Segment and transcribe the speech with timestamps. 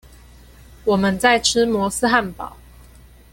[0.83, 2.57] 我們在吃摩斯漢堡